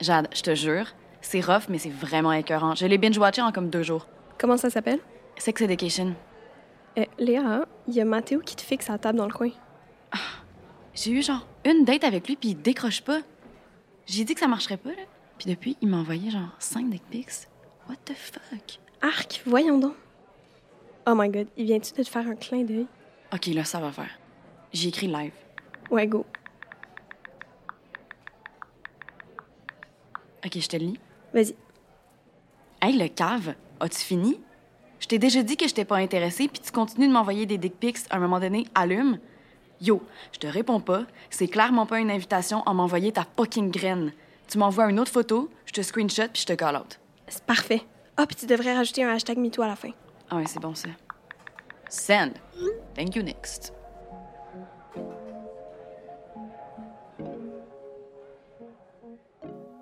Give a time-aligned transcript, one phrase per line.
[0.00, 0.86] Jade, je te jure,
[1.20, 2.74] c'est rough, mais c'est vraiment écœurant.
[2.74, 4.06] Je l'ai binge-watché en comme deux jours.
[4.38, 5.00] Comment ça s'appelle?
[5.36, 6.14] Sex Education.
[6.98, 9.50] Euh, Léa, il y a Mathéo qui te fixe à la table dans le coin.
[10.94, 13.20] J'ai eu genre une date avec lui, puis il décroche pas.
[14.06, 15.02] J'ai dit que ça marcherait pas, là.
[15.38, 17.46] Puis depuis, il m'a envoyé genre 5 dick pics.
[17.88, 18.80] What the fuck?
[19.00, 19.94] Arc, voyons donc.
[21.06, 22.86] Oh my god, il vient-tu de te faire un clin d'œil?
[23.32, 24.10] Ok, là, ça va faire.
[24.72, 25.32] J'ai écrit live.
[25.90, 26.26] Ouais, go.
[30.44, 31.00] Ok, je te le lis.
[31.34, 31.54] Vas-y.
[32.80, 34.40] Hey, le cave, as-tu fini?
[35.00, 37.78] Je t'ai déjà dit que j'étais pas intéressée, puis tu continues de m'envoyer des dick
[37.78, 39.18] pics à un moment donné, allume?
[39.80, 41.04] Yo, je te réponds pas.
[41.30, 44.12] C'est clairement pas une invitation à m'envoyer ta fucking graine.
[44.48, 46.98] Tu m'envoies une autre photo, je te screenshot, puis je te call out.
[47.28, 47.82] C'est parfait.
[48.16, 49.90] Ah, puis tu devrais rajouter un hashtag MeToo à la fin.
[50.30, 50.88] Ah ouais, c'est bon ça.
[51.88, 52.32] Send.
[52.94, 53.72] Thank you, next.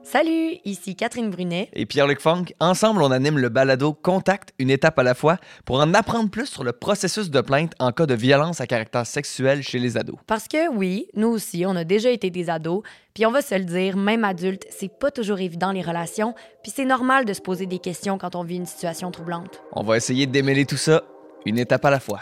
[0.09, 1.69] Salut, ici Catherine Brunet.
[1.73, 5.81] Et Pierre-Luc Funk, ensemble, on anime le balado Contact, une étape à la fois, pour
[5.81, 9.65] en apprendre plus sur le processus de plainte en cas de violence à caractère sexuel
[9.65, 10.15] chez les ados.
[10.29, 13.57] Parce que oui, nous aussi, on a déjà été des ados, puis on va se
[13.57, 17.41] le dire, même adulte, c'est pas toujours évident les relations, puis c'est normal de se
[17.41, 19.61] poser des questions quand on vit une situation troublante.
[19.73, 21.03] On va essayer de démêler tout ça,
[21.47, 22.21] une étape à la fois.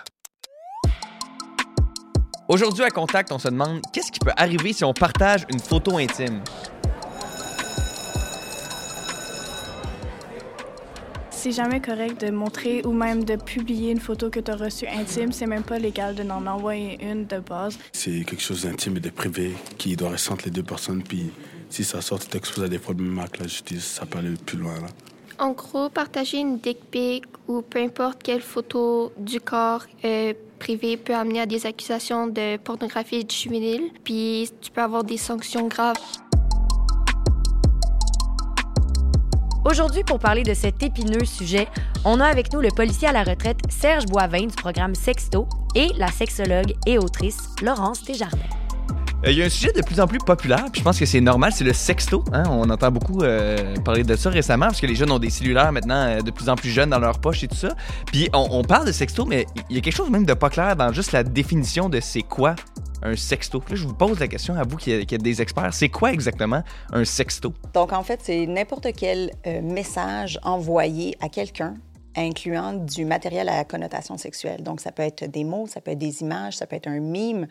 [2.48, 5.98] Aujourd'hui à Contact, on se demande qu'est-ce qui peut arriver si on partage une photo
[5.98, 6.42] intime?
[11.44, 14.86] C'est jamais correct de montrer ou même de publier une photo que tu as reçue
[14.86, 15.30] intime.
[15.30, 17.78] C'est même pas légal de n'en envoyer une de base.
[17.92, 21.02] C'est quelque chose d'intime et de privé qui doit rester entre les deux personnes.
[21.02, 21.30] Puis
[21.68, 24.56] si ça sort, tu t'exposes à des problèmes avec la justice, ça peut aller plus
[24.56, 24.72] loin.
[24.72, 24.86] Là.
[25.38, 30.96] En gros, partager une dick pic ou peu importe quelle photo du corps euh, privé
[30.96, 35.96] peut amener à des accusations de pornographie juvénile, puis tu peux avoir des sanctions graves.
[39.64, 41.68] Aujourd'hui, pour parler de cet épineux sujet,
[42.04, 45.88] on a avec nous le policier à la retraite Serge Boivin du programme Sexto et
[45.96, 48.36] la sexologue et autrice Laurence Desjardins.
[49.24, 51.06] Euh, Il y a un sujet de plus en plus populaire, puis je pense que
[51.06, 52.22] c'est normal, c'est le sexto.
[52.34, 52.42] hein.
[52.50, 55.72] On entend beaucoup euh, parler de ça récemment, parce que les jeunes ont des cellulaires
[55.72, 57.70] maintenant euh, de plus en plus jeunes dans leur poche et tout ça.
[58.06, 60.50] Puis on, on parle de sexto, mais il y a quelque chose même de pas
[60.50, 62.54] clair dans juste la définition de c'est quoi
[63.04, 63.62] un sexto.
[63.68, 65.72] Là, je vous pose la question à vous qui êtes des experts.
[65.74, 67.52] C'est quoi exactement un sexto?
[67.74, 71.74] Donc, en fait, c'est n'importe quel euh, message envoyé à quelqu'un
[72.16, 74.62] incluant du matériel à connotation sexuelle.
[74.62, 77.00] Donc, ça peut être des mots, ça peut être des images, ça peut être un
[77.00, 77.46] mime.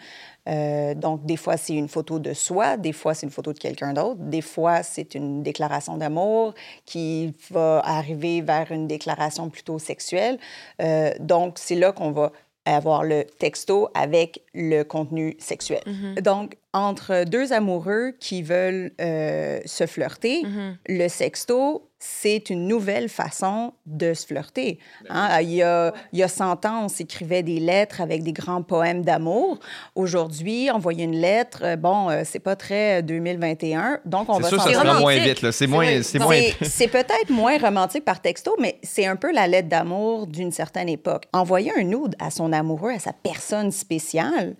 [0.47, 3.59] Euh, donc, des fois, c'est une photo de soi, des fois, c'est une photo de
[3.59, 6.53] quelqu'un d'autre, des fois, c'est une déclaration d'amour
[6.85, 10.37] qui va arriver vers une déclaration plutôt sexuelle.
[10.81, 12.31] Euh, donc, c'est là qu'on va
[12.65, 15.81] avoir le texto avec le contenu sexuel.
[16.21, 20.43] Donc, entre deux amoureux qui veulent euh, se flirter,
[20.87, 24.77] le sexto, c'est une nouvelle façon de se flirter.
[25.09, 25.39] Hein?
[25.41, 28.61] Il, y a, il y a 100 ans, on s'écrivait des lettres avec des grands
[28.61, 29.57] poèmes d'amour.
[29.95, 34.49] Aujourd'hui, envoyer une lettre, euh, bon, euh, c'est pas très euh, 2021, donc on va
[34.49, 35.51] sûr, ça se moins vite.
[35.51, 36.35] C'est moins, c'est moins.
[36.59, 40.51] C'est- C'est peut-être moins romantique par texto, mais c'est un peu la lettre d'amour d'une
[40.51, 41.23] certaine époque.
[41.31, 44.55] Envoyer un nude à son amoureux, à sa personne spéciale,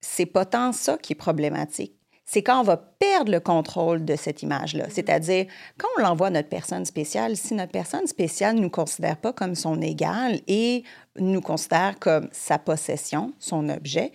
[0.00, 1.92] c'est pas tant ça qui est problématique.
[2.32, 4.84] C'est quand on va perdre le contrôle de cette image-là.
[4.88, 5.46] C'est-à-dire,
[5.76, 9.32] quand on l'envoie à notre personne spéciale, si notre personne spéciale ne nous considère pas
[9.32, 10.84] comme son égal et
[11.18, 14.12] nous considère comme sa possession, son objet,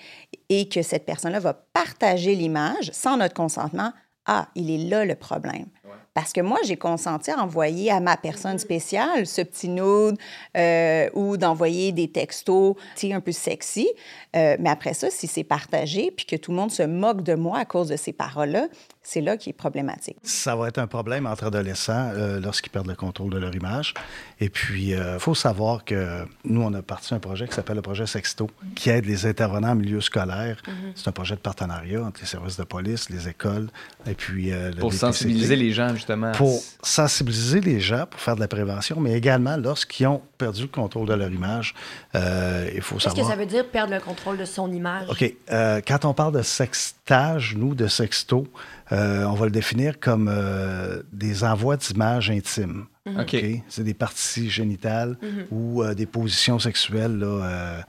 [0.48, 3.92] et que cette personne-là va partager l'image sans notre consentement,
[4.26, 5.66] ah, il est là le problème.
[6.14, 10.18] Parce que moi, j'ai consenti à envoyer à ma personne spéciale ce petit nude
[10.56, 13.88] euh, ou d'envoyer des textos un peu sexy.
[14.36, 17.36] Euh, mais après ça, si c'est partagé puis que tout le monde se moque de
[17.36, 18.68] moi à cause de ces paroles-là,
[19.04, 20.18] c'est là qui est problématique.
[20.24, 23.94] Ça va être un problème entre adolescents euh, lorsqu'ils perdent le contrôle de leur image.
[24.40, 27.82] Et puis, il faut savoir que nous, on a parti un projet qui s'appelle le
[27.82, 30.62] projet Sexto, qui aide les intervenants en milieu scolaire.
[30.96, 33.70] C'est un projet de partenariat entre les services de police, les écoles,
[34.08, 35.06] et puis euh, le Pour DPCT.
[35.06, 36.28] sensibiliser les gens, justement.
[36.28, 40.64] à- Pour sensibiliser les gens, pour faire de la prévention, mais également lorsqu'ils ont perdu
[40.64, 41.76] le contrôle de leur image,
[42.16, 43.26] euh, il faut Qu'est-ce savoir...
[43.28, 45.08] que ça veut dire perdre le contrôle de son image?
[45.10, 45.24] OK.
[45.52, 48.48] Euh, quand on parle de sextage, nous, de sexto,
[48.92, 52.86] euh, on va le définir comme euh, des envois d'images intimes.
[53.20, 53.36] OK.
[53.70, 55.18] C'est des parties génitales
[55.52, 57.82] ou euh, des positions sexuelles là, euh,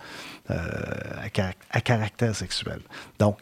[0.51, 0.55] euh,
[1.39, 2.81] à, à caractère sexuel.
[3.19, 3.41] Donc,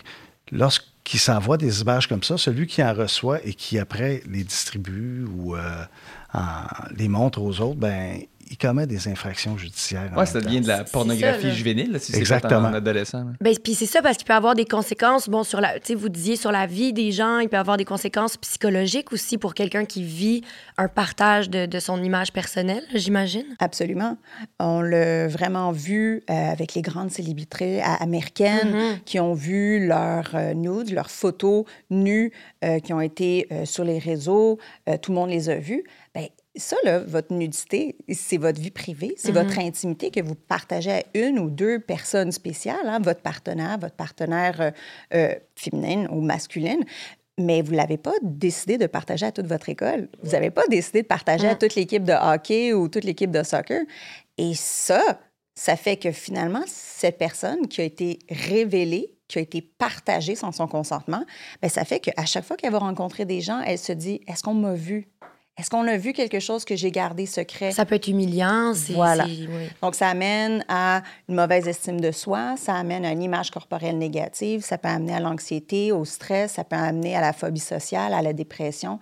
[0.52, 5.24] lorsqu'il s'envoie des images comme ça, celui qui en reçoit et qui après les distribue
[5.24, 5.84] ou euh,
[6.96, 8.20] les montre aux autres, ben,
[8.50, 10.12] il commet des infractions judiciaires.
[10.16, 12.68] Ouais, ça devient de la pornographie ça, juvénile, là, si c'est Exactement.
[12.68, 13.24] en adolescent.
[13.40, 15.94] Ben, puis c'est ça parce qu'il peut avoir des conséquences, bon, sur la, tu sais,
[15.94, 19.54] vous disiez sur la vie des gens, il peut avoir des conséquences psychologiques aussi pour
[19.54, 20.42] quelqu'un qui vit
[20.78, 23.44] un partage de, de son image personnelle, j'imagine.
[23.58, 24.16] Absolument.
[24.58, 28.98] On l'a vraiment vu euh, avec les grandes célébrités américaines Mhm.
[29.04, 32.32] qui ont vu leurs euh, nudes, leurs photos nues
[32.64, 34.58] euh, qui ont été euh, sur les réseaux.
[34.88, 35.84] Euh, tout le monde les a vues.
[36.14, 36.26] Ben,
[36.56, 41.02] ça, là, votre nudité, c'est votre vie privée, c'est votre intimité que vous partagez à
[41.14, 44.70] une ou deux personnes spéciales, hein, votre partenaire, votre partenaire euh,
[45.14, 46.84] euh, féminine ou masculine.
[47.38, 50.08] Mais vous ne l'avez pas décidé de partager à toute votre école.
[50.22, 53.42] Vous n'avez pas décidé de partager à toute l'équipe de hockey ou toute l'équipe de
[53.42, 53.82] soccer.
[54.38, 55.02] Et ça,
[55.56, 60.52] ça fait que finalement, cette personne qui a été révélée, qui a été partagée sans
[60.52, 61.24] son consentement,
[61.60, 64.44] bien, ça fait qu'à chaque fois qu'elle va rencontrer des gens, elle se dit Est-ce
[64.44, 65.08] qu'on m'a vu?
[65.56, 67.70] Est-ce qu'on a vu quelque chose que j'ai gardé secret?
[67.70, 68.92] Ça peut être humiliant, c'est.
[68.92, 69.24] Voilà.
[69.24, 69.46] oui.
[69.80, 73.96] donc, ça amène à une mauvaise estime de soi, ça amène à une image corporelle
[73.96, 78.14] négative, ça peut amener à l'anxiété, au stress, ça peut amener à la phobie sociale,
[78.14, 78.98] à la dépression.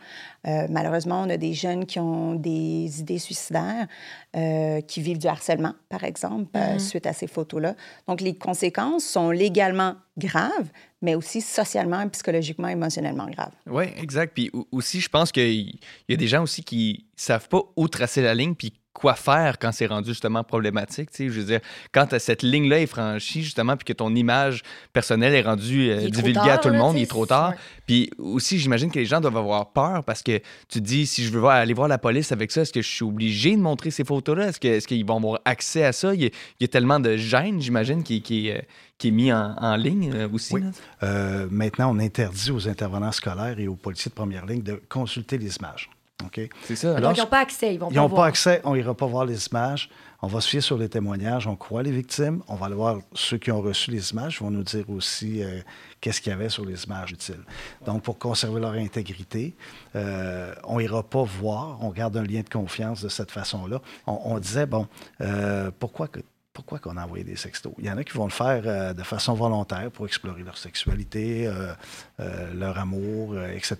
[0.47, 3.87] Euh, malheureusement, on a des jeunes qui ont des idées suicidaires,
[4.35, 7.77] euh, qui vivent du harcèlement, par exemple, euh, suite à ces photos-là.
[8.09, 10.69] Donc, les conséquences sont légalement graves,
[11.01, 13.53] mais aussi socialement, psychologiquement, émotionnellement graves.
[13.67, 14.33] Oui, exact.
[14.35, 15.79] Puis au- aussi, je pense qu'il
[16.09, 19.59] y a des gens aussi qui savent pas où tracer la ligne puis quoi faire
[19.59, 21.11] quand c'est rendu justement problématique.
[21.11, 21.61] Tu sais, je veux dire,
[21.93, 24.63] quand cette ligne-là est franchie justement puis que ton image
[24.93, 27.51] personnelle est rendue euh, divulguée à tout le monde, il est trop tard.
[27.51, 27.57] ouais.
[27.87, 31.25] Puis aussi, j'imagine que les gens doivent avoir peur parce que tu te dis, si
[31.25, 33.61] je veux voir- aller voir la police avec ça, est-ce que je suis obligé de
[33.63, 34.49] montrer ces photos-là?
[34.49, 36.15] Est-ce que- est-ce qu'ils vont avoir accès à ça?
[36.15, 38.59] Il y a, il y a tellement de gêne, j'imagine, qui, euh,
[38.99, 40.55] qui est mis en, en ligne euh, aussi.
[40.55, 40.61] Oui.
[40.63, 40.71] là.
[41.03, 45.39] Euh, maintenant, on interdit aux intervenants scolaires et aux policiers de première ligne de consulter
[45.39, 45.89] les images.
[46.25, 46.41] OK?
[46.65, 47.01] C'est ça.
[47.01, 48.23] Donc, ils n'ont pas accès, ils vont Ils pas voir.
[48.23, 49.91] pas accès, on n'ira pas voir les images.
[50.25, 52.99] On va se fier sur les témoignages, on croit les victimes, on va aller voir
[53.13, 55.59] ceux qui ont reçu les images, ils vont nous dire aussi euh,
[56.01, 57.43] qu'est-ce qu'il y avait sur les images utiles.
[57.87, 59.57] Donc, pour conserver leur intégrité,
[59.97, 63.81] euh, on n'ira pas voir, on garde un lien de confiance de cette façon-là.
[64.07, 64.87] On, on disait, bon,
[65.23, 66.21] euh, pourquoi que
[66.53, 67.73] pourquoi qu'on a envoyé des sextos?
[67.79, 70.59] Il y en a qui vont le faire euh, de façon volontaire pour explorer leur
[70.59, 71.73] sexualité, euh,
[72.21, 73.77] euh, leur amour, etc.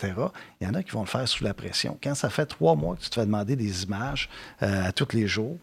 [0.61, 1.99] Il y en a qui vont le faire sous la pression.
[2.03, 4.29] Quand ça fait trois mois que tu te fais demander des images
[4.61, 5.59] à tous les jours,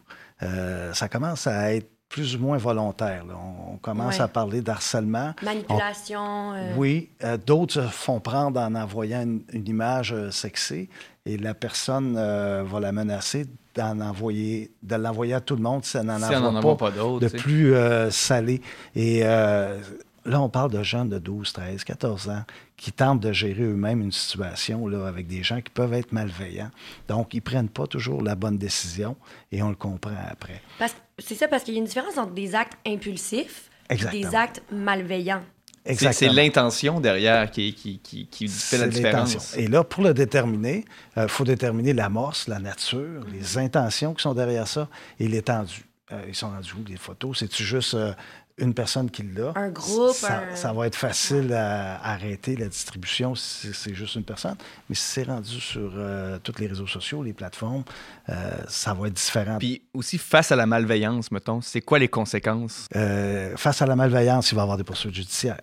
[0.94, 3.26] ça commence à être plus ou moins volontaire.
[3.26, 3.36] là.
[3.38, 4.22] On, on commence Ouais.
[4.22, 5.34] à parler d'harcèlement.
[5.44, 6.54] Manipulation.
[6.76, 7.10] Oui,
[7.46, 10.90] d'autres se font prendre en envoyant une, une image sexée
[11.26, 13.46] et la personne va la menacer
[13.80, 16.60] d'en envoyer, de l'envoyer à tout le monde si elle n'en Si on n'en envoie
[16.60, 18.62] envoie pas, pas d'autres, de plus euh, salé.
[18.96, 19.80] Et euh,
[20.26, 22.44] là, on parle de jeunes de 12, 13, 14 ans
[22.78, 26.72] qui tentent de gérer eux-mêmes une situation là, avec des gens qui peuvent être malveillants.
[27.08, 29.16] Donc, ils ne prennent pas toujours la bonne décision
[29.52, 30.62] et on le comprend après.
[31.18, 34.62] C'est ça, parce qu'il y a une différence entre des actes impulsifs et des actes
[34.72, 35.44] malveillants.
[35.86, 39.56] C'est- l'intention derrière qui, qui, qui, qui fait la différence.
[39.58, 40.86] Et là, pour le déterminer,
[41.18, 44.88] il faut déterminer l'amorce, la nature, les intentions qui sont derrière ça
[45.20, 45.86] et l'étendue.
[46.12, 47.38] Euh, ils sont rendus où, les photos?
[47.40, 48.14] C'est-tu juste euh,
[48.58, 49.54] une personne qui l'a?
[49.56, 54.16] Un groupe, Ça, un- ça va être facile à arrêter la distribution si c'est juste
[54.16, 54.56] une personne.
[54.90, 57.84] Mais si c'est rendu sur euh, tous les réseaux sociaux, les plateformes,
[58.30, 58.34] euh,
[58.68, 59.58] ça va être différent.
[59.60, 62.88] Puis aussi, face à la malveillance, mettons, c'est quoi les conséquences?
[62.96, 65.60] Euh, face à la malveillance, il va y avoir des poursuites judiciaires.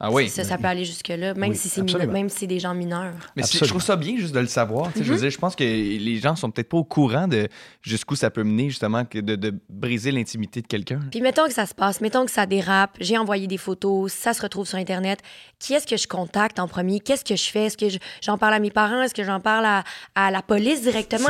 [0.00, 0.28] Ah oui.
[0.28, 2.12] Ça, ça peut aller jusque-là, même, Oui, si c'est mino- absolument.
[2.12, 3.14] même si c'est des gens mineurs.
[3.36, 4.90] Mais je trouve ça bien juste de le savoir.
[4.96, 7.48] Je veux dire, je pense que les gens sont peut-être pas au courant de
[7.80, 11.00] jusqu'où ça peut mener, justement, que de, de briser l'intimité de quelqu'un.
[11.10, 14.34] Puis mettons que ça se passe, mettons que ça dérape, j'ai envoyé des photos, ça
[14.34, 15.20] se retrouve sur Internet.
[15.58, 17.00] Qui est-ce que je contacte en premier?
[17.00, 17.66] Qu'est-ce que je fais?
[17.66, 19.00] Est-ce que je- j'en parle à mes parents?
[19.02, 19.84] Est-ce que j'en parle à,
[20.14, 21.28] à la police directement?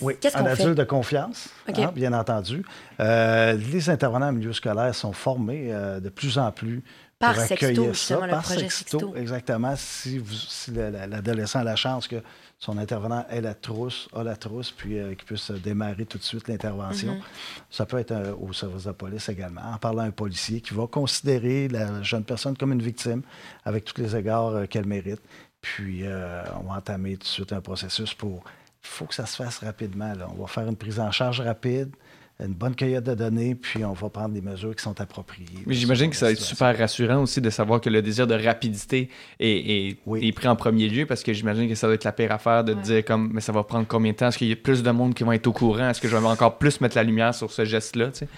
[0.00, 0.62] Oui, Qu'est-ce un qu'on fait?
[0.62, 2.64] adulte de confiance, hein, bien entendu.
[3.00, 6.82] Euh, les intervenants en milieu scolaire sont formés euh, de plus en plus
[7.20, 8.26] Par pour Sexto, justement, ça.
[8.26, 9.16] le par projet Sexto, Sexto.
[9.16, 9.74] exactement.
[9.76, 12.16] Si, vous- l'adolescent a la chance que
[12.58, 16.22] son intervenant ait la trousse, a la trousse, puis euh, qu'il puisse démarrer tout de
[16.22, 17.14] suite l'intervention.
[17.14, 17.22] Mm-hmm.
[17.70, 20.72] Ça peut être euh, au service de police également, en parlant à un policier qui
[20.74, 23.22] va considérer la jeune personne comme une victime
[23.64, 25.20] avec tous les égards euh, qu'elle mérite.
[25.60, 28.42] Puis, euh, on va entamer tout de suite un processus pour.
[28.82, 30.14] Il faut que ça se fasse rapidement.
[30.14, 30.26] là.
[30.34, 31.94] On va faire une prise en charge rapide,
[32.40, 35.46] une bonne cueillette de données, puis on va prendre des mesures qui sont appropriées.
[35.66, 38.34] Mais j'imagine que ça va être super rassurant aussi de savoir que le désir de
[38.34, 40.26] rapidité est, est- Oui.
[40.26, 42.64] est pris en premier lieu parce que j'imagine que ça doit être la pire affaire
[42.64, 44.28] de te dire comme mais ça va prendre combien de temps?
[44.28, 45.90] Est-ce qu'il y a plus de monde qui vont être au courant?
[45.90, 48.08] Est-ce que je vais encore plus mettre la lumière sur ce geste-là?
[48.10, 48.28] tu sais?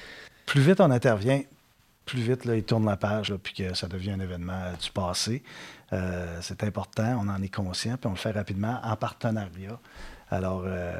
[0.46, 1.40] Plus vite on intervient,
[2.04, 4.72] plus vite là, il tourne la page, là, puis que ça devient un événement euh,
[4.82, 5.42] du passé.
[5.92, 9.78] Euh, c'est important, on en est conscient, puis on le fait rapidement en partenariat
[10.32, 10.94] Alors, euh,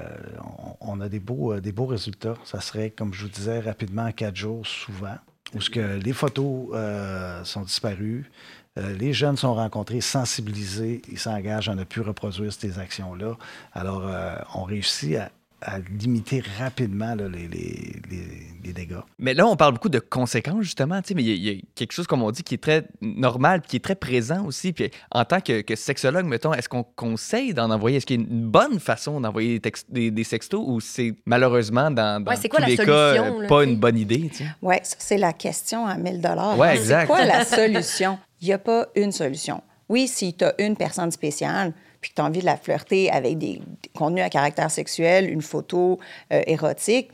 [0.83, 2.35] on, a des beaux, euh, des beaux résultats.
[2.45, 5.17] Ça serait, comme je vous disais, rapidement en quatre jours, souvent,
[5.55, 8.31] où ce que les photos euh, sont disparues,
[8.77, 13.37] les jeunes sont rencontrés, sensibilisés, ils s'engagent à ne plus reproduire ces actions-là.
[13.75, 14.11] Alors,
[14.55, 15.31] on réussit à,
[15.65, 18.99] à limiter rapidement là, les, les- les- les dégâts.
[19.19, 21.57] Mais là, on parle beaucoup de conséquences, justement, tu sais, mais il y, a- il
[21.57, 24.45] y a quelque chose, comme on dit, qui est très normal, qui est très présent
[24.45, 24.73] aussi.
[24.73, 27.97] Puis en tant que, que sexologue, mettons, est-ce qu'on conseille d'en envoyer?
[27.99, 31.91] Est-ce qu'il y a une bonne façon d'envoyer des, des, des sextos ou c'est malheureusement,
[31.91, 34.31] dans, dans Ouais, c'est quoi tous les cas, solution, euh, là, pas une bonne idée?
[34.63, 36.21] Oui, ça, c'est la question à 1000
[36.57, 37.07] Ouais, C'est exact.
[37.07, 38.19] quoi la solution?
[38.41, 39.63] Il n'y a pas une solution.
[39.89, 43.11] Oui, si tu as une personne spéciale, puis que tu as envie de la flirter
[43.11, 43.61] avec des,
[43.95, 45.99] contenus à caractère sexuel, une photo
[46.33, 47.11] euh, érotique,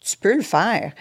[0.00, 0.92] tu peux le faire.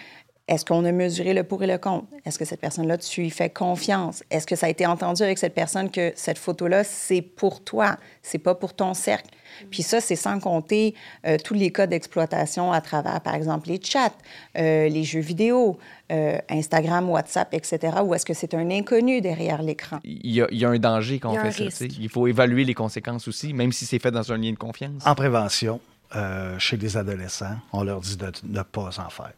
[0.50, 2.08] Est-ce qu'on a mesuré le pour et le contre?
[2.26, 4.24] Est-ce que cette personne-là, tu lui fais confiance?
[4.30, 7.96] Est-ce que ça a été entendu avec cette personne que cette photo-là, c'est pour toi,
[8.22, 9.30] c'est pas pour ton cercle?
[9.72, 10.96] Puis ça, c'est sans compter
[11.26, 14.12] euh, tous les cas d'exploitation à travers, par exemple, les chats,
[14.58, 15.78] euh, les jeux vidéo,
[16.12, 20.00] euh, Instagram, WhatsApp, etc., où est-ce que c'est un inconnu derrière l'écran?
[20.04, 21.86] Il y, a, il y a un danger quand on fait ça.
[21.86, 25.06] Il faut évaluer les conséquences aussi, même si c'est fait dans un lien de confiance.
[25.06, 25.80] En prévention,
[26.16, 29.32] euh, chez les adolescents, on leur dit de ne pas en faire.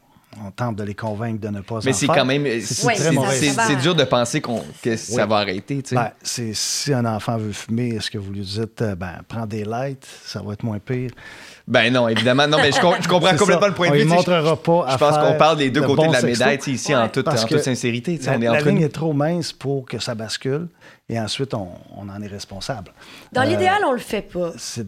[0.45, 1.95] On tente de les convaincre de ne pas Mais faire.
[1.95, 2.45] c'est quand même.
[2.61, 5.81] C'est dur de penser qu'on, que ça va arrêter.
[5.81, 5.95] tu sais.
[5.95, 6.11] Ben,
[6.53, 10.05] si un enfant veut fumer, est-ce que vous lui dites, euh, ben, prends des lights,
[10.25, 11.11] ça va être moins pire?
[11.67, 12.47] Ben non, évidemment.
[12.47, 13.67] Non, mais je, com- je comprends complètement ça.
[13.69, 14.03] le point de On vue.
[14.03, 16.13] tu sais, montrera je- pas à Je pense qu'on parle des deux de côtés de
[16.13, 18.19] la médaille ici en toute, en sincérité.
[18.25, 18.83] La, on est la ligne nous.
[18.85, 20.67] est trop mince pour que ça bascule
[21.07, 22.91] et ensuite on, on en est responsable.
[23.31, 24.51] Dans Euh, l'idéal, on le fait pas.
[24.57, 24.85] c'est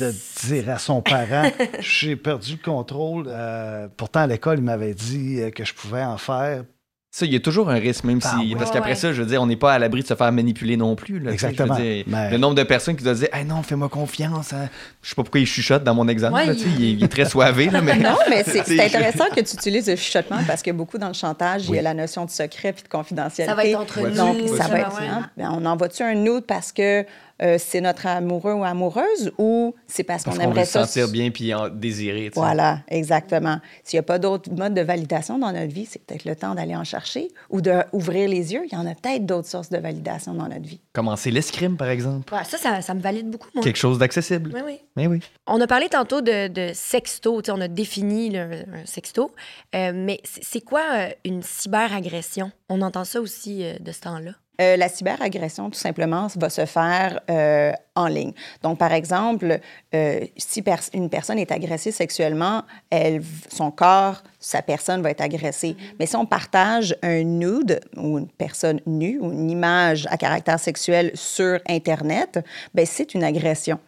[0.00, 0.12] de
[0.46, 3.24] dire à son parent j'ai perdu le contrôle.
[3.28, 6.64] Euh, pourtant, à l'école, il m'avait dit euh, que je pouvais en faire.
[7.10, 8.48] Ça, il y a toujours un risque, même Ah si.
[8.48, 8.54] oui.
[8.56, 8.94] Parce qu'après ouais.
[8.94, 11.18] ça, je veux dire, on n'est pas à l'abri de se faire manipuler non plus.
[11.18, 11.78] là, tu sais, je veux Exactement.
[11.80, 14.52] dire, Mais- Le nombre de personnes qui doivent dire Hey, non, fais-moi confiance.
[14.52, 14.68] hein.
[15.00, 16.06] Je sais pas pourquoi il chuchote dans mon.
[16.06, 16.84] Ouais, là, sais, il- il...
[16.84, 17.70] est, il est très soivé.
[17.70, 17.96] Là, mais...
[17.98, 21.64] Non, mais c'est intéressant que tu utilises le chuchotement parce que beaucoup dans le chantage,
[21.70, 23.50] il y a la notion de secret puis de confidentialité.
[23.50, 24.14] Ça va être entre nous.
[24.14, 25.00] Donc, ça va être.
[25.00, 25.06] ouais.
[25.08, 27.06] hein, on envoie-tu un nude parce que
[27.42, 30.72] euh, c'est notre amoureux ou amoureuse ou c'est parce, Parce qu'on qu'on veut aimerait se
[30.72, 30.86] ça?
[30.86, 32.30] sentir bien puis en désirer.
[32.34, 33.60] Voilà, exactement.
[33.84, 36.54] S'il n'y a pas d'autres modes de validation dans notre vie, c'est peut-être le temps
[36.54, 38.62] d'aller en chercher ou d'ouvrir les yeux.
[38.70, 40.80] Il y en a peut-être d'autres sources de validation dans notre vie.
[40.92, 42.32] Commencer l'escrime, par exemple.
[42.34, 43.62] Ouais, ça, ça, ça me valide beaucoup, moi.
[43.64, 44.50] Quelque chose d'accessible.
[44.54, 44.78] Oui, oui.
[44.96, 45.20] Mais oui.
[45.46, 49.30] On a parlé tantôt de, de sexto, tu sais, on a défini le- un sexto,
[49.74, 52.50] Euh, mais c'est quoi euh, une cyberagression?
[52.68, 54.32] On entend ça aussi euh, de ce temps-là.
[54.60, 58.32] Euh, la cyberagression, tout simplement, va se faire euh, en ligne.
[58.62, 59.60] Donc, par exemple,
[59.94, 65.20] euh, si pers- une personne est agressée sexuellement, elle, son corps, sa personne va être
[65.20, 65.76] agressée.
[65.98, 70.60] Mais si on partage un nude ou une personne nue ou une image à caractère
[70.60, 72.38] sexuel sur Internet,
[72.74, 73.80] ben c'est une agression.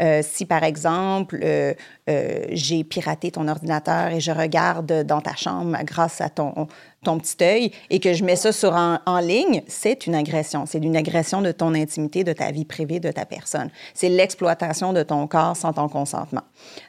[0.00, 1.74] Euh, si, par exemple, euh,
[2.08, 6.68] euh, j'ai piraté ton ordinateur et je regarde dans ta chambre grâce à ton,
[7.04, 10.64] ton petit œil et que je mets ça sur en, en ligne, c'est une agression.
[10.66, 13.57] C'est une agression de ton intimité, de ta vie privée, de ta personne.
[13.94, 16.42] C'est l'exploitation de ton corps sans ton consentement.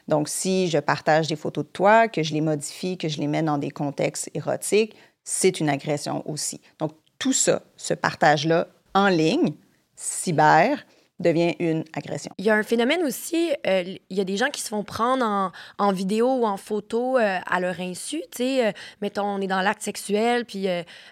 [0.08, 3.26] Donc, si je partage des photos de toi, que je les modifie, que je les
[3.26, 6.60] mets dans des contextes érotiques, c'est une agression aussi.
[6.78, 9.54] Donc, tout ça, ce partage-là en ligne,
[9.96, 10.84] cyber,
[11.20, 12.32] devient une agression.
[12.38, 14.82] Il y a un phénomène aussi, euh, il y a des gens qui se font
[14.82, 18.22] prendre en, en vidéo ou en photo euh, à leur insu.
[18.32, 18.72] Tu sais, euh,
[19.02, 20.66] mettons, on est dans l'acte sexuel, puis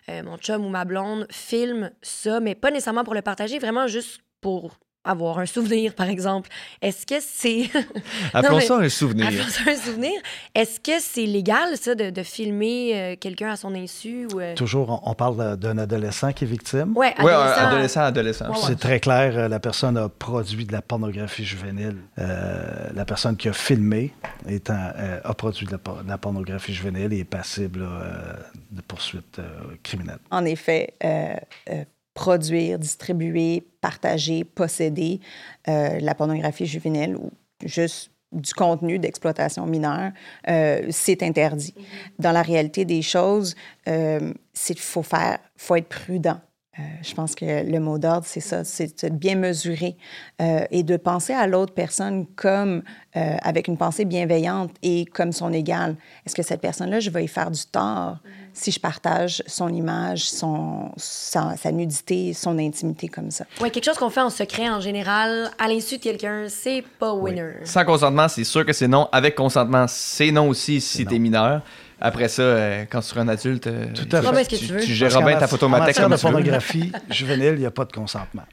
[0.08, 4.20] mon chum ou ma blonde filme ça, mais pas nécessairement pour le partager, vraiment juste
[4.40, 6.48] pour avoir un souvenir, par exemple.
[6.82, 7.70] Est-ce que c'est...
[8.34, 9.26] Appelons ça un souvenir.
[9.26, 10.12] Appelons ça un souvenir.
[10.54, 14.26] Est-ce que c'est légal, ça, de, de filmer euh, quelqu'un à son insu?
[14.32, 14.54] Ou, euh?
[14.54, 16.96] Toujours, on, on parle d'un adolescent qui est victime?
[16.96, 17.66] Ouais, Oui, adolescent.
[17.66, 18.44] adolescent, adolescent.
[18.50, 18.62] Ouais, ouais.
[18.66, 21.96] C'est très clair, euh, la personne a produit de la pornographie juvénile.
[22.18, 24.12] Euh, la personne qui a filmé
[24.48, 28.32] euh, a produit de la, por- de la pornographie juvénile et est passible là, euh,
[28.70, 29.48] de poursuites euh,
[29.82, 30.18] criminelles.
[30.30, 31.34] en effet, euh,
[31.70, 31.84] euh,
[32.18, 35.20] produire, distribuer, partager, posséder
[35.68, 37.30] euh, la pornographie juvénile ou
[37.64, 40.10] juste du contenu d'exploitation mineure,
[40.48, 41.74] euh, c'est interdit.
[42.18, 43.54] Dans la réalité des choses,
[43.86, 46.40] euh, c'est faut faire, faut être prudent.
[46.78, 49.96] Euh, je pense que le mot d'ordre, c'est ça, c'est de bien mesurer
[50.40, 52.82] euh, et de penser à l'autre personne comme
[53.16, 55.96] euh, avec une pensée bienveillante et comme son égal.
[56.24, 58.18] Est-ce que cette personne-là, je vais y faire du tort
[58.52, 63.44] si je partage son image, son, sa, sa nudité, son intimité comme ça?
[63.60, 67.12] Ouais, quelque chose qu'on fait en secret en général, à l'insu de quelqu'un, c'est pas
[67.12, 67.54] winner.
[67.64, 69.08] Sans consentement, c'est sûr que c'est non.
[69.10, 71.10] Avec consentement, c'est non aussi si non.
[71.10, 71.62] t'es mineur.
[72.00, 74.46] Après ça, euh, quand tu seras un adulte, euh, Tout à fait.
[74.46, 74.66] Tu veux.
[74.66, 76.32] tu Parce géreras bien ta mat- En photomathèque matière comme de tu veux.
[76.32, 78.44] pornographie juvénile, il n'y a pas de consentement.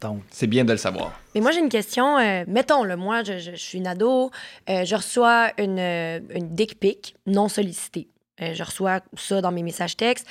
[0.00, 1.12] Donc, C'est bien de le savoir.
[1.34, 2.18] Mais moi, j'ai une question.
[2.18, 4.30] euh, mettons, là, moi, je, je- je suis une ado,
[4.68, 8.08] euh, je reçois une, une dick pic non sollicitée.
[8.40, 10.26] Euh, je reçois ça dans mes messages textes.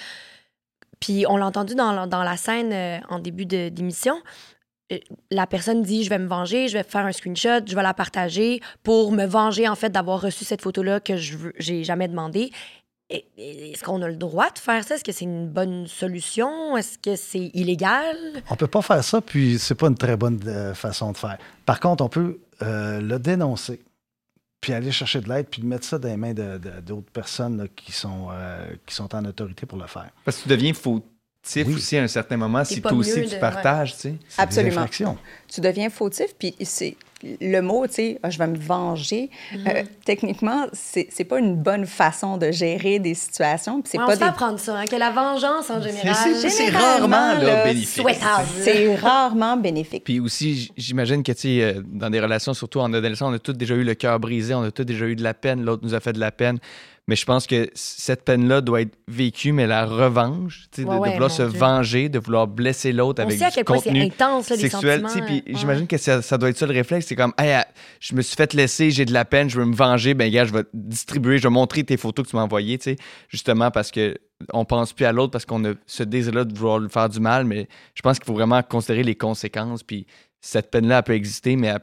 [1.00, 4.15] Puis on l'a entendu dans, la- dans la scène euh, en début d'émission.
[4.92, 4.98] Euh,
[5.30, 7.94] La personne dit Je vais me venger, je vais faire un screenshot, je vais la
[7.94, 12.52] partager pour me venger, en fait, d'avoir reçu cette photo-là que je j'ai jamais demandé.
[13.38, 14.96] Est-ce qu'on a le droit de faire ça?
[14.96, 16.78] Est-ce que c'est une bonne solution?
[16.78, 18.16] Est-ce que c'est illégal?
[18.50, 21.38] on peut pas faire ça, puis c'est pas une très bonne euh, façon de faire.
[21.66, 23.82] Par contre, on peut euh, le dénoncer,
[24.62, 27.58] puis aller chercher de l'aide, puis mettre ça dans les mains de- de- d'autres personnes
[27.58, 30.10] là, qui, sont, euh, qui sont en autorité pour le faire.
[30.24, 30.74] Parce que tu deviens
[31.44, 31.74] fautif Oui.
[31.76, 34.14] aussi à un certain moment si toi aussi tu de- partages, tu sais.
[34.38, 34.86] Absolument.
[35.48, 36.96] tu deviens fautif, puis c'est
[37.40, 39.30] le mot, tu sais, Ah, je vais me venger.
[39.56, 43.82] euh, techniquement, c'est c'est pas une bonne façon de gérer des situations.
[43.82, 46.16] puis c'est Ouais, on pas fait des apprendre ça, hein, que la vengeance, en général...
[46.50, 48.08] c'est- rarement là, bénéfique.
[48.64, 50.04] c'est rarement bénéfique.
[50.04, 53.40] Puis aussi, j'imagine que, tu sais, euh, dans des relations, surtout en adolescent, on a
[53.40, 55.84] tous déjà eu le cœur brisé, on a tous déjà eu de la peine, l'autre
[55.84, 56.58] nous a fait de la peine.
[57.08, 60.67] Mais je pense que cette peine-là doit être vécue, mais la revanche,
[61.10, 61.60] de- vouloir se Dieu.
[61.60, 64.55] venger, de vouloir blesser l'autre avec sait à du quel point c'est contenu intense, là,
[64.70, 65.01] sexuel.
[65.25, 67.08] Puis j'imagine que ça, ça doit être ça le réflexe.
[67.08, 67.63] C'est comme, hey,
[68.00, 70.13] je me suis fait laisser, j'ai de la peine, je veux me venger.
[70.13, 72.79] Ben, gars, je vais distribuer, je vais montrer tes photos que tu m'as envoyées,
[73.29, 74.15] justement parce que
[74.53, 77.20] on pense plus à l'autre parce qu'on a ce désir-là de vouloir lui faire du
[77.20, 77.46] mal.
[77.46, 79.81] Mais je pense qu'il faut vraiment considérer les conséquences.
[79.84, 80.05] Puis
[80.39, 81.81] cette peine-là, elle peut exister, mais elle-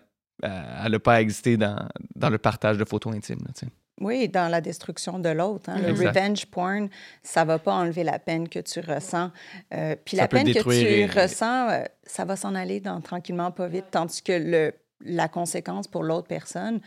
[0.85, 1.77] elle n'a pas existé dans,
[2.15, 3.41] dans le partage de photos intimes.
[3.45, 3.69] là.
[4.01, 5.71] Oui, dans la destruction de l'autre.
[5.71, 5.79] hein.
[5.79, 6.09] Le Exact.
[6.09, 6.89] revenge porn,
[7.23, 9.31] ça va pas enlever la peine que tu ressens.
[9.75, 13.01] Euh, puis Ça la peine que tu et- ressens, euh, ça va s'en aller dans,
[13.01, 13.87] tranquillement, pas vite.
[13.91, 16.81] Tandis que le, la conséquence pour l'autre personne,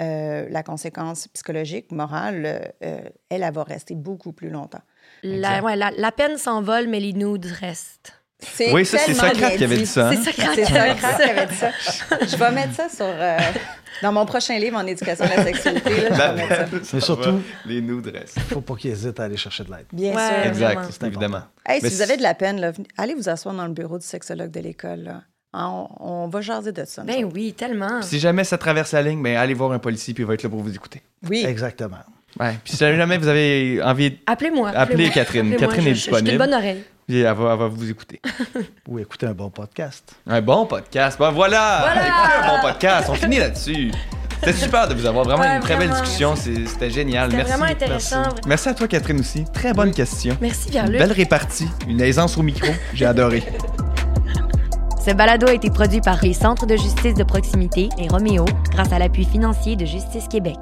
[0.00, 4.82] euh, la conséquence psychologique, morale, elle, elle va rester beaucoup plus longtemps.
[5.22, 8.17] La, ouais, la, la peine s'envole, mais les nudes restent.
[8.40, 10.08] C'est Oui, ça, c'est Socrate qui avait dit ça.
[10.08, 10.14] hein?
[10.14, 11.24] C'est Socrate qui avait dit Socrate ça.
[11.24, 11.70] qui avait dit ça.
[12.22, 13.36] Je vais mettre ça sur, euh,
[14.00, 15.90] dans mon prochain livre en éducation à la sexualité.
[16.02, 16.64] là, je La vais mettre ça.
[16.64, 18.36] peine, Mais surtout- va, les nudes restent.
[18.36, 19.86] Il faut pas qu'ils hésitent à aller chercher de l'aide.
[19.92, 20.28] Bien Ouais.
[20.28, 20.46] sûr.
[20.50, 21.42] Exact, c'est évidemment.
[21.66, 23.72] Hey, Mais si vous avez de la peine, là, venez- allez vous asseoir dans le
[23.72, 25.08] bureau du sexologue de l'école.
[25.08, 25.22] Hein,
[25.54, 27.02] On, on va jaser de ça.
[27.02, 28.02] Ben oui, tellement.
[28.02, 30.42] Si jamais ça traverse la ligne, ben allez voir un policier puis il va être
[30.44, 31.02] là pour vous écouter.
[31.28, 31.42] Oui.
[31.44, 31.96] Exactement.
[32.38, 32.52] Ouais.
[32.62, 34.70] Puis si jamais vous avez envie, Appelez-moi.
[34.76, 35.08] Appelez.
[35.10, 35.56] Catherine.
[35.56, 36.38] Catherine je- est je suis une disponible.
[36.38, 36.84] bonne oreille.
[37.16, 38.20] Elle va, elle va vous écouter.
[38.88, 40.14] Ou écouter un bon podcast.
[40.26, 41.18] Un bon podcast.
[41.18, 41.78] Ben voilà!
[41.80, 42.02] Voilà!
[42.06, 43.08] Écoutez un bon podcast.
[43.10, 43.90] On finit là-dessus.
[44.40, 45.24] C'était super de vous avoir.
[45.24, 46.36] Vraiment Ouais, une très belle discussion.
[46.36, 47.30] C'était génial.
[47.30, 47.52] C'était Merci.
[47.52, 48.22] vraiment intéressant.
[48.22, 48.40] Merci.
[48.46, 49.44] Merci à toi, Catherine, aussi.
[49.52, 50.36] Très bonne question.
[50.40, 50.98] Merci, Pierre-Luc.
[50.98, 51.68] belle répartie.
[51.88, 52.70] Une aisance au micro.
[52.94, 53.42] J'ai adoré.
[55.04, 58.92] Ce balado a été produit par les Centres de justice de proximité et Roméo grâce
[58.92, 60.58] à l'appui financier de Justice Québec.